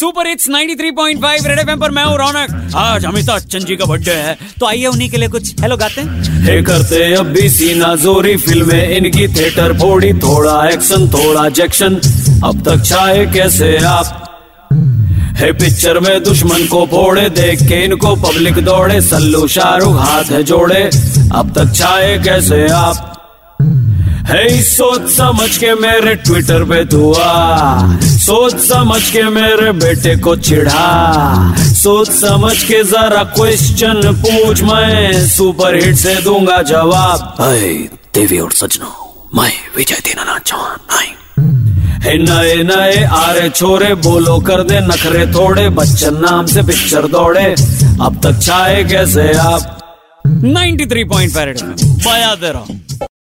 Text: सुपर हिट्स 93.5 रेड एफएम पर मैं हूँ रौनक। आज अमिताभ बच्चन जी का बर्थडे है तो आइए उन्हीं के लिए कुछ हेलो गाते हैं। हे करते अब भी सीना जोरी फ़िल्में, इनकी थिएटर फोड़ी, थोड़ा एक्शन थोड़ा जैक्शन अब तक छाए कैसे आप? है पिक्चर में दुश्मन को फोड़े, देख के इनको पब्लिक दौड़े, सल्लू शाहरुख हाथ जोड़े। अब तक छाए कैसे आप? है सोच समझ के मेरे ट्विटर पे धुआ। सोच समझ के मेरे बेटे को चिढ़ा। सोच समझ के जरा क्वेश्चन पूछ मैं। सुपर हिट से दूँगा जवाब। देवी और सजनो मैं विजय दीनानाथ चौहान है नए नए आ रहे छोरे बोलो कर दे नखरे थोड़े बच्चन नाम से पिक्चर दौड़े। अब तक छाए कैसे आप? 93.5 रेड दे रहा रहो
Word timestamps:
सुपर 0.00 0.26
हिट्स 0.26 0.48
93.5 0.48 1.46
रेड 1.46 1.58
एफएम 1.58 1.80
पर 1.80 1.90
मैं 1.90 2.04
हूँ 2.04 2.16
रौनक। 2.18 2.74
आज 2.76 3.04
अमिताभ 3.06 3.36
बच्चन 3.36 3.58
जी 3.60 3.76
का 3.76 3.84
बर्थडे 3.84 4.10
है 4.10 4.36
तो 4.60 4.66
आइए 4.66 4.86
उन्हीं 4.86 5.08
के 5.10 5.16
लिए 5.16 5.28
कुछ 5.28 5.60
हेलो 5.60 5.76
गाते 5.76 6.00
हैं। 6.00 6.44
हे 6.44 6.62
करते 6.62 7.02
अब 7.14 7.26
भी 7.26 7.48
सीना 7.48 7.94
जोरी 7.96 8.36
फ़िल्में, 8.36 8.96
इनकी 8.96 9.26
थिएटर 9.28 9.76
फोड़ी, 9.78 10.12
थोड़ा 10.14 10.68
एक्शन 10.68 11.06
थोड़ा 11.08 11.48
जैक्शन 11.50 12.00
अब 12.44 12.62
तक 12.64 12.84
छाए 12.84 13.26
कैसे 13.34 13.76
आप? 13.84 14.16
है 15.36 15.52
पिक्चर 15.54 15.98
में 16.00 16.22
दुश्मन 16.22 16.66
को 16.66 16.84
फोड़े, 16.86 17.28
देख 17.32 17.68
के 17.68 17.84
इनको 17.84 18.16
पब्लिक 18.18 18.64
दौड़े, 18.64 19.00
सल्लू 19.02 19.46
शाहरुख 19.48 20.00
हाथ 20.00 20.42
जोड़े। 20.44 20.82
अब 21.34 21.52
तक 21.56 21.74
छाए 21.76 22.18
कैसे 22.24 22.66
आप? 22.70 23.09
है 24.30 24.62
सोच 24.62 25.10
समझ 25.10 25.56
के 25.58 25.74
मेरे 25.74 26.14
ट्विटर 26.14 26.64
पे 26.64 26.84
धुआ। 26.84 27.96
सोच 28.02 28.56
समझ 28.56 29.10
के 29.10 29.22
मेरे 29.22 29.72
बेटे 29.72 30.16
को 30.16 30.36
चिढ़ा। 30.36 31.54
सोच 31.58 32.10
समझ 32.10 32.62
के 32.64 32.82
जरा 32.84 33.24
क्वेश्चन 33.24 34.02
पूछ 34.26 34.62
मैं। 34.62 35.28
सुपर 35.28 35.74
हिट 35.74 35.96
से 35.96 36.14
दूँगा 36.14 36.62
जवाब। 36.62 37.36
देवी 38.14 38.38
और 38.38 38.52
सजनो 38.52 39.30
मैं 39.34 39.52
विजय 39.76 40.00
दीनानाथ 40.04 40.40
चौहान 40.40 40.78
है 42.02 42.16
नए 42.18 42.62
नए 42.62 43.04
आ 43.04 43.30
रहे 43.32 43.48
छोरे 43.50 43.94
बोलो 43.94 44.38
कर 44.38 44.62
दे 44.62 44.80
नखरे 44.80 45.26
थोड़े 45.26 45.68
बच्चन 45.68 46.14
नाम 46.14 46.46
से 46.46 46.62
पिक्चर 46.62 47.06
दौड़े। 47.06 47.44
अब 48.00 48.20
तक 48.22 48.40
छाए 48.42 48.84
कैसे 48.84 49.32
आप? 49.32 49.76
93.5 50.26 51.44
रेड 51.44 51.60
दे 51.60 52.50
रहा 52.50 52.50
रहो 52.50 52.79